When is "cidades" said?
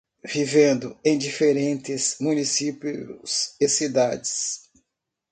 3.69-4.63